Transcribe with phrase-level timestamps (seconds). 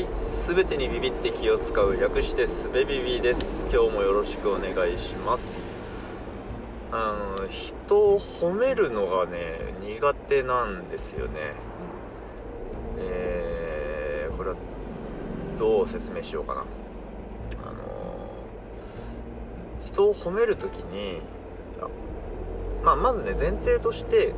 [0.00, 3.66] はい、すべてにビビって気を使う略してすべビビです。
[3.70, 5.60] 今日もよろしくお願いします。
[6.90, 11.52] あの人を褒めるのがね苦手なんですよね。
[12.96, 14.56] えー、これは
[15.58, 16.60] どう説明しようかな。
[16.62, 16.64] あ
[17.66, 18.30] の
[19.84, 21.20] 人を褒めるときに、
[21.78, 21.88] あ
[22.82, 24.32] まあまずね前提として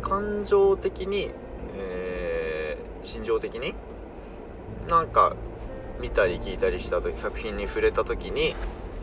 [0.00, 1.32] 感情的に、
[1.76, 3.74] えー心情的に
[4.90, 5.36] なんか
[6.00, 8.56] 見たり聞いたりした時作品に触れた時に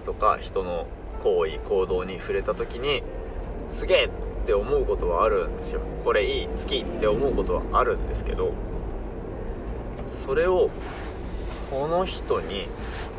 [0.05, 0.85] とか人の
[1.23, 3.01] 行為行動に触れた時に
[3.71, 4.09] すげえっ
[4.45, 5.81] て思うことはあるんですよ。
[6.03, 8.53] これいい好きって思うことはあるんですけど
[10.25, 10.69] それを
[11.69, 12.67] その人に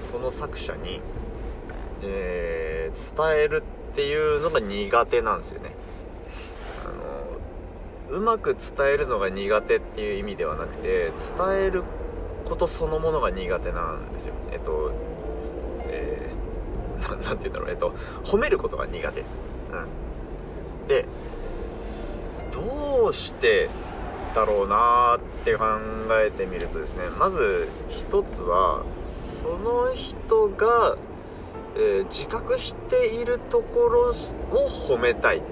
[0.05, 1.01] その作者に、
[2.03, 5.75] えー伝えるっていうのが苦手なんですよね。
[8.11, 11.85] あのうまく伝えるのが苦手っていう意味ではなくて伝える
[12.49, 14.35] ことそのものが苦手なんですよ。
[14.53, 14.93] えっと、
[15.85, 17.71] えー、ななんて言うんだろう。
[17.71, 19.27] えっと褒めることが苦手、うん、
[20.89, 21.05] で
[22.53, 23.69] どうして
[24.35, 25.65] だろうなーって考
[26.23, 30.97] えてみるとですねまず一つはその人が、
[31.77, 34.13] えー自覚しているところを
[34.69, 35.47] 褒めたいと。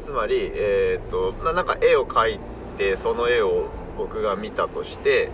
[0.00, 2.38] つまりえーっとななんか絵を描い
[2.76, 5.30] てその絵を僕が見たとして、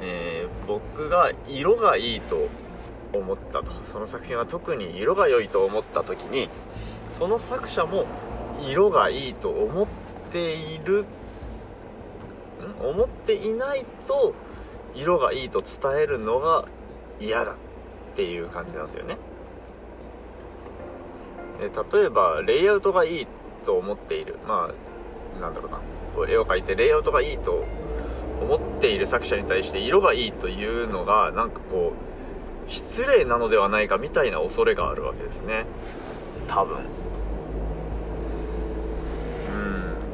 [0.00, 2.46] えー僕が色がいいと
[3.12, 3.72] 思ったと。
[3.90, 6.48] その作品は特に色が良いと思った時に
[7.18, 8.06] その作者も
[8.60, 9.86] 色がいいと思っ
[10.30, 11.06] ている
[12.80, 12.86] ん？
[12.86, 14.32] 思っていないと
[14.94, 16.66] 色がいいと伝えるのが
[17.18, 17.56] 嫌だっ
[18.14, 19.16] ていう感じなんですよね。
[21.58, 23.26] で例えばレイアウトがいい
[23.64, 24.38] と思っている。
[24.46, 24.74] まあ
[25.40, 25.78] なんだろうな。
[26.14, 27.64] こう絵を描いてレイアウトがいいと
[28.40, 31.92] 思っている作者に対して色がいいというのがなんかこ
[32.68, 35.66] う失礼なのではないかみたいな恐れがあるわけですね。
[36.48, 36.78] 多分。
[36.78, 36.84] うん。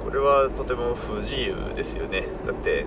[0.05, 2.27] これはとても不自由ですよね。
[2.47, 2.87] だって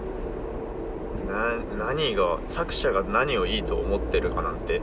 [1.78, 4.82] 何が作者が何をいいと思ってるかなんて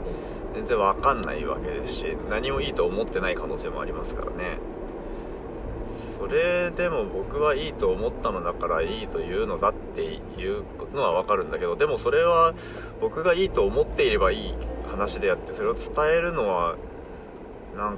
[0.55, 4.59] 全然わかんないわけですし何もいいと思ってない可能性もありますからね。
[6.19, 10.63] それでも僕はいいと思ったのだからいいというのだっていう
[10.93, 12.53] のはわかるんだけどでもそれは
[13.01, 14.53] 僕がいいと思っていればいい
[14.89, 16.75] 話であってそれを伝えるのは
[17.75, 17.91] な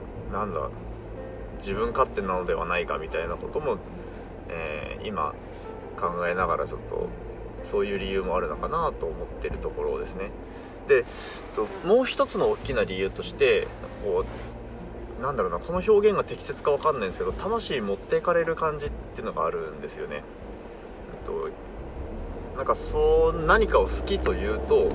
[0.46, 0.70] んだ
[1.60, 3.78] 自分勝手なのではないかみたいなことも、
[4.50, 5.34] えー今
[6.00, 7.10] 考えながらちょっと
[7.64, 10.32] そういう理由もあるのかなと思ってるところですね。
[10.88, 11.06] で
[11.56, 13.68] ともう一つの大きな理由として
[14.04, 14.26] こう
[15.22, 20.24] なんだろうなこの表現が適切かわかんないんですけど魂持っていかれる感じっていうのがあるんですよね。
[21.14, 21.50] えっと
[22.58, 24.92] なんかそう何かを好きというと、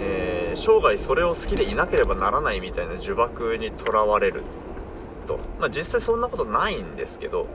[0.00, 4.42] えー生涯それを好きでいなければならないみたいな呪縛にとらわれる
[5.26, 5.38] と。
[5.58, 7.48] まあ実際そんなことないんですけど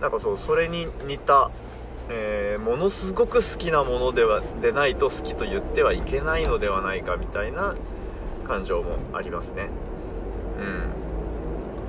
[0.00, 1.50] なんかそうそれに似た、
[2.08, 7.74] えーものすごく好きなものではでないと好きと言ってはいけないのではないかみたいな
[8.46, 9.68] 感情もありますね。
[10.58, 10.90] うん。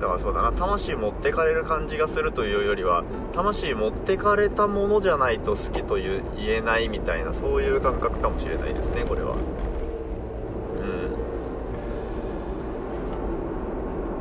[0.00, 0.52] だからそうだな。
[0.52, 3.02] 魂持ってかれる感じがするというよりは
[3.32, 9.34] 魂持ってかれたものじゃないと好きという言えないみたいなそういう感覚かもしれないですねこれは。
[9.34, 9.36] う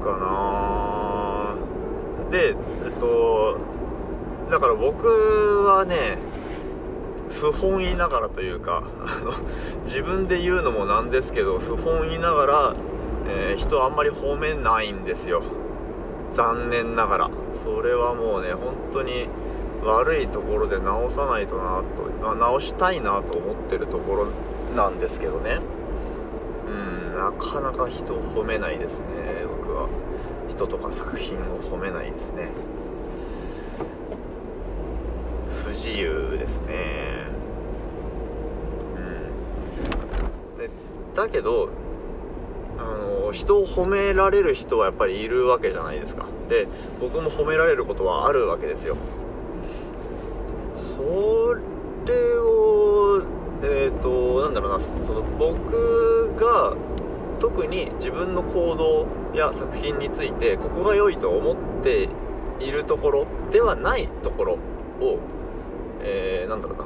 [0.02, 0.04] ん。
[0.04, 1.56] かな。
[2.32, 2.52] でえ
[2.90, 3.58] っと
[4.50, 5.08] だから僕
[5.66, 6.18] はね
[7.30, 9.34] 不本意ながらというかあの
[9.86, 12.76] 自分で言うのもなんですけど不本意ながら、
[13.28, 15.44] えー人あんまり褒めないんですよ。
[16.32, 17.30] 残念ながら。
[17.64, 19.28] それはもうね本当に
[19.84, 24.28] 悪いところで直さないとなと、まあ直したいなと思ってるところ
[24.76, 25.60] なんですけどね。
[26.68, 29.06] うんなかなか人を褒めないですね。
[29.48, 29.88] 僕は。
[30.50, 32.50] 人とか作品を褒めないですね。
[35.64, 37.28] 不自由ですね。
[40.56, 40.58] うん。
[40.58, 40.70] で
[41.16, 41.70] だけど
[42.88, 46.26] の人を褒められる人はやっぱりいるわけじゃないですか。
[46.50, 46.68] で
[47.00, 48.96] 僕も褒められることはあるわけですよ。
[50.76, 51.56] そ
[52.06, 53.22] れを
[53.64, 56.76] えっ、となんだろうなその僕が
[57.40, 62.10] 特に自分の行動や作品についてここが良いと思って
[62.60, 64.54] いるところではないところ
[65.00, 65.20] を、
[66.02, 66.86] えーなんだろうな。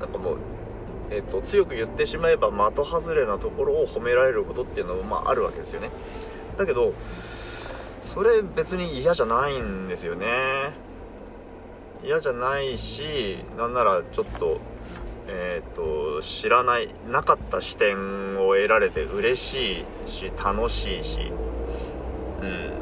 [0.00, 0.36] なんかもう、
[1.10, 5.90] えー、と強く言ってしまえば的外れなところを褒められることっていうのもまああるわけですよね。
[6.56, 6.94] だけど
[8.14, 10.26] それ別に嫌じゃないんですよね。
[12.04, 14.60] 嫌じゃないしなんならちょっと
[15.26, 21.32] えっ、と知らないなかった視点を得られて嬉しいし楽しいし。
[22.42, 22.72] うん。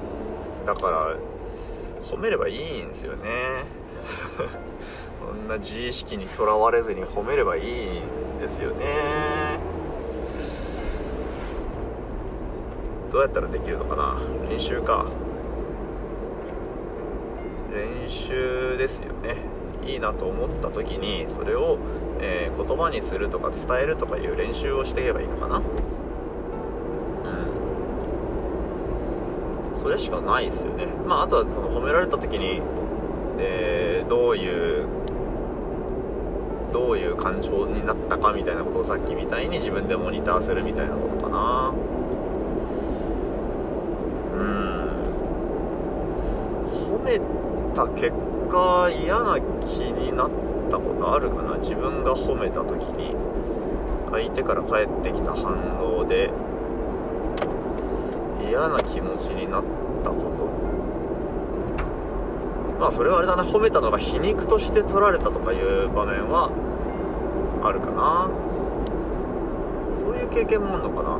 [0.66, 1.16] だから
[2.10, 3.64] 褒めればいいんですよね。
[5.28, 9.58] そんな自意識にとらわれずに褒めればいいんですよね。
[13.12, 14.18] どうやったらできるのかな？
[14.48, 15.06] 練習か。
[17.70, 19.36] 練習ですよね。
[19.86, 21.78] いいなと思った時にそれを、
[22.20, 25.56] えー、言葉にするとか伝えるとかいう練習をしていけばいいのかな？
[25.56, 25.60] う
[29.78, 29.80] ん。
[29.82, 30.86] それしかないですよね。
[31.06, 32.62] まああとはその褒められた時に、
[33.38, 34.86] えー、どういう
[36.72, 41.72] どういう感情になったかみたいなことをさっきみたいに自分でモニターするみたいなことかな。
[44.34, 44.48] うん。
[46.70, 47.18] 褒め
[47.74, 48.12] た結
[48.50, 50.30] 果嫌な気になっ
[50.70, 51.56] たことあるかな？
[51.58, 53.14] 自分が褒めた時に。
[54.10, 56.30] 相手から返ってきた反応で
[58.48, 59.64] 嫌な気持ちになっ
[60.02, 60.77] たこと。
[62.78, 63.42] まあそれはあれだな。
[63.42, 66.50] 褒めたのが皮肉として取られたとかいう場面は
[67.62, 68.30] あるかな。
[70.00, 71.18] そういう経験もあるのかな。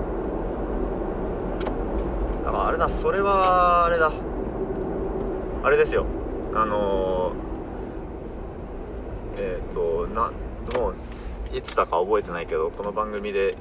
[2.44, 4.12] だからあれだそれはあれだ。
[5.64, 6.06] あれですよ。
[6.55, 10.31] あのー、えっ、ー、とな
[10.78, 10.94] もう
[11.56, 13.56] いつだか覚えてないけどこの番組で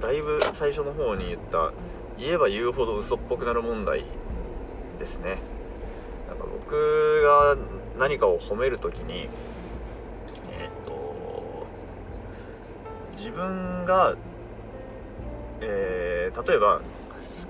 [0.00, 1.72] だいぶ最初の方に言った
[2.18, 4.04] 言えば言うほど嘘っぽくなる問題
[4.98, 5.38] ですね。
[6.50, 7.56] 僕が
[7.98, 9.28] 何かを褒める時に
[10.50, 11.66] えっ、ー、と
[13.16, 14.16] 自分が、
[15.60, 16.80] えー、例えば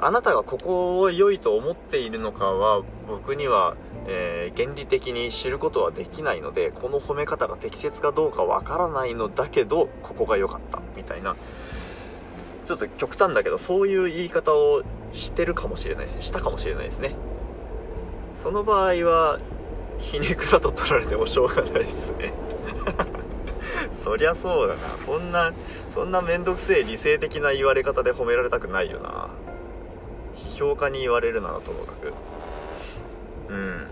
[0.01, 11.37] あなたがここを良いと思っているのかは僕にはえー、原理的に知ることはできないのでこの褒め方が適切かどうかわからないのだけどここが良かったみたいな。
[12.65, 14.83] ちょっと極端だけどそういう言い方を
[15.15, 16.23] してるかもしれないですね。
[16.23, 17.17] したかもしれないですね。
[18.37, 19.39] その場合は
[19.99, 22.33] 皮肉だと取られてもしょうがないですね。
[24.03, 24.81] そりゃそうだな。
[25.05, 25.53] そんな
[25.95, 29.29] そんな面倒くせえ理性的な言われ方で褒められたくないよな。
[30.37, 32.13] 批評家に言われるならともかく。
[33.53, 33.87] うん。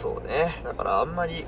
[0.00, 0.62] そうね。
[0.64, 1.44] だからあんまり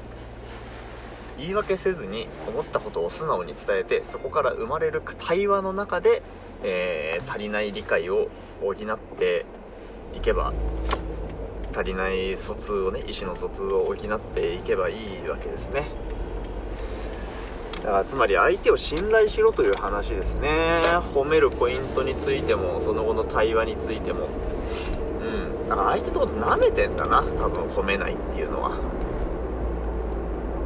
[1.41, 6.23] 言い訳せずに思ったことを素直に伝えてそこから生まれる対話の中で、
[6.63, 8.29] えー、足りない理解を
[8.61, 9.47] 補って
[10.15, 10.53] いけば
[11.75, 15.89] 足りない疎通をね意思の疎通を補っていけばいいわけですね。
[17.77, 20.83] だからつまり相手を信頼しろという話ですね。
[21.15, 24.29] 褒めるポイントについてもその後の対話についても。
[25.21, 25.25] う
[25.65, 25.69] ん。
[25.69, 28.73] だから相手のこと舐めてんだな多分褒めないっていうのは。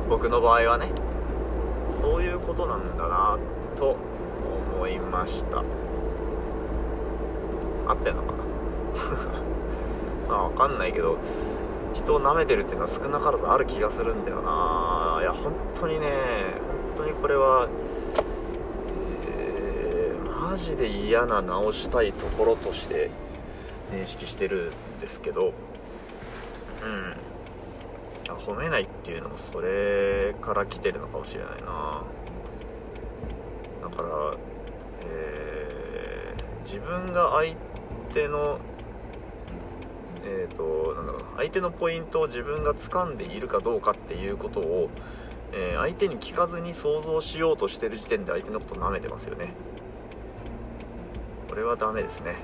[0.09, 0.91] 僕の場合はね
[2.01, 3.39] そういうことなんだな
[3.77, 3.97] と
[4.77, 5.63] 思いました。
[7.87, 8.34] 合ってんのか？
[10.29, 11.19] まあ分かんないけど
[11.95, 15.19] 人を舐めてるっていうのは少なからずある気がするんだよな。
[15.21, 16.09] いや本当にね
[16.97, 17.69] 本当にこれは、
[19.29, 23.11] えー、マジで嫌な直したいところとして
[23.93, 25.53] 認識してるんですけど
[26.83, 27.15] うん。
[28.33, 32.03] 褒めないっていうのもそれから来てるのかもしれないな。
[33.89, 34.09] だから、
[35.07, 37.55] えー、自分が相
[38.13, 38.59] 手の
[40.37, 44.91] えーと、なんだろう相手のポイントを自分が掴んでいるかどうかっていうことを、
[45.53, 49.55] えー、相手に聞かずに想像しようとしてる時点で相手のこと舐めてますよね。
[51.49, 52.35] これはダメですね。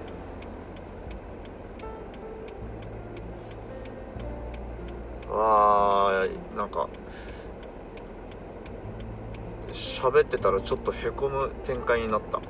[5.33, 6.89] あーなんか
[9.73, 12.41] 喋ってたらちょっとへこむ展開になった。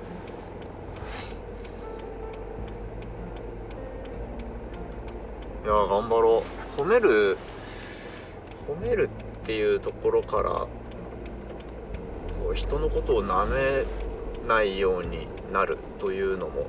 [5.70, 6.42] や頑張ろ
[6.76, 6.80] う。
[6.80, 7.38] 褒める
[8.66, 9.08] 褒める
[9.42, 10.66] っていうところから
[12.54, 13.84] 人のことをなめ
[14.46, 16.66] ないようになるというのも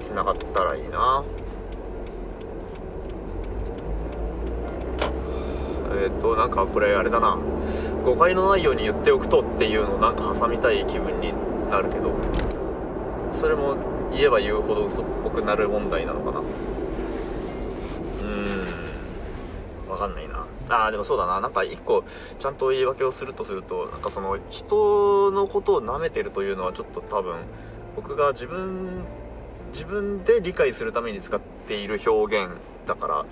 [0.00, 1.24] つながったらいいな。
[5.92, 7.38] えっ、ー、となんかこれあれだな。
[8.04, 11.34] 誤解のないように言っておくとっていうのをなんか挟みたい気分に
[11.70, 12.14] なるけど
[13.30, 13.76] それも
[14.10, 16.40] 言えば言うほど嘘っぽくなる問題なのかな。
[16.40, 18.80] うーん。
[19.88, 20.46] 分かんないな。
[20.68, 21.40] あーでもそうだな。
[21.40, 22.04] なんか一個
[22.38, 27.38] ちゃんと言い訳をするとするとなんかその人のことを舐めてるというのはちょっと多分
[27.96, 29.04] 僕が自分
[29.72, 32.52] 自分で理解するために使っている表現
[32.86, 33.26] だから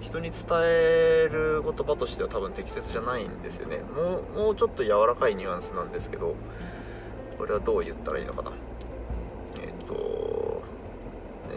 [0.00, 3.80] 人に伝える言葉としては多分適切じゃないんですよね。
[3.94, 6.34] もうもうちょっと柔らかいニュアンスなんですけど
[7.36, 8.52] これはどう言ったらいいのかな、
[9.80, 10.62] と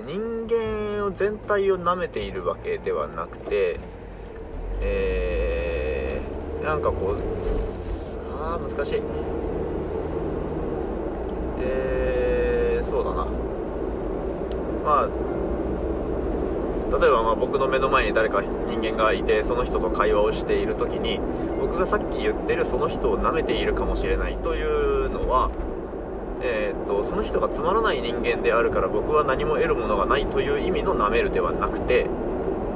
[0.05, 3.79] 人間を全体を舐めているわけではなくて
[4.81, 8.11] えー、なんかこうさ
[8.55, 9.01] あ難しい。
[11.65, 13.25] えー、そうだな。
[14.83, 15.09] まあ
[16.99, 21.19] 例えばま僕の目の前に誰か人間がいてその人と会話をしている時に
[21.59, 25.49] 僕がさっき言ってるその人を舐めているかもしれないというのは、
[26.45, 32.05] えーと、その人がつまらない人間であるから僕は何も得るものがないという意味の舐めるではなくて、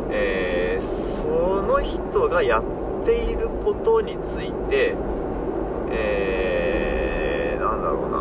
[0.09, 2.63] えー、その人がやっ
[3.05, 4.95] ていることについて、
[5.91, 8.17] えー、なんだろうな。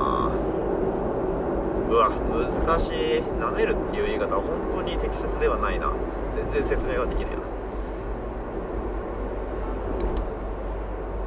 [1.88, 3.22] うわ難しい。
[3.38, 5.92] 舐めるっていう言い方は本当に適切ではないな。
[6.34, 7.36] 全然説明ができないな。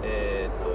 [0.03, 0.69] えっ、と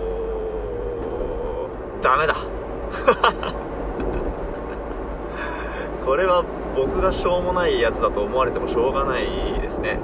[2.01, 2.64] ダメだ。
[6.05, 6.45] これは
[6.77, 9.27] 僕がしょうもないやつだと思われてもしょうがない
[9.61, 9.99] ですね。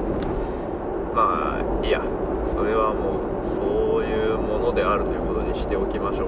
[1.15, 2.03] まあいいや
[2.57, 6.27] それはもうそういうものであるということにしておきましょ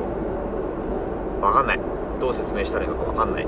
[1.41, 1.45] う。
[1.45, 1.81] わかんない。
[2.21, 3.47] どう説明したらいいのか分かんない。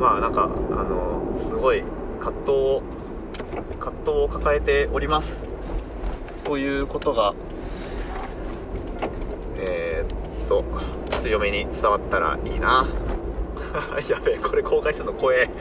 [0.00, 0.48] まあなんかあ
[0.84, 1.82] のすごい
[2.20, 2.82] 葛藤を
[3.78, 5.36] 葛藤を抱えております。
[6.44, 7.34] ということが
[9.58, 10.64] えー、っと
[11.22, 12.86] 強めに伝わったらいいな。
[14.08, 15.48] やべえこれ公開するの怖え。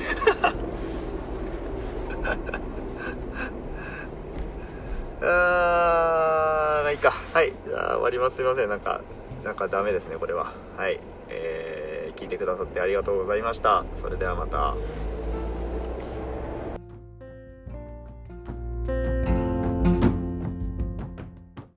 [5.23, 7.13] あーいいか。
[7.33, 7.53] はい。
[7.67, 8.37] じゃあ終わります。
[8.37, 8.69] すいません。
[8.69, 9.01] なんか
[9.45, 10.51] なんかダメですねこれは。
[10.77, 10.99] はい。
[11.29, 13.85] えー、聞いてくださってありがとうございました。
[13.95, 14.75] それではまた。